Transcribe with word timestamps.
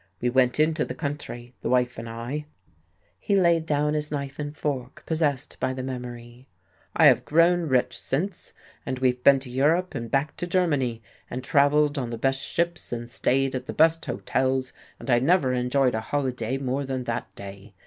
We 0.19 0.31
went 0.31 0.59
into 0.59 0.83
the 0.83 0.95
country, 0.95 1.53
the 1.61 1.69
wife 1.69 1.99
and 1.99 2.09
I." 2.09 2.47
He 3.19 3.35
laid 3.35 3.67
down 3.67 3.93
his 3.93 4.09
knife 4.09 4.39
and 4.39 4.57
fork, 4.57 5.03
possessed 5.05 5.57
by 5.59 5.73
the 5.75 5.83
memory. 5.83 6.47
"I 6.95 7.05
have 7.05 7.23
grown 7.23 7.67
rich 7.67 7.99
since, 7.99 8.51
and 8.83 8.97
we've 8.97 9.23
been 9.23 9.37
to 9.41 9.51
Europe 9.51 9.93
and 9.93 10.09
back 10.09 10.35
to 10.37 10.47
Germany, 10.47 11.03
and 11.29 11.43
travelled 11.43 11.99
on 11.99 12.09
the 12.09 12.17
best 12.17 12.39
ships 12.41 12.91
and 12.91 13.07
stayed 13.07 13.53
at 13.53 13.67
the 13.67 13.73
best 13.73 14.03
hotels, 14.07 14.73
but 14.97 15.11
I 15.11 15.19
never 15.19 15.53
enjoyed 15.53 15.93
a 15.93 16.01
holiday 16.01 16.57
more 16.57 16.83
than 16.83 17.03
that 17.03 17.35
day. 17.35 17.75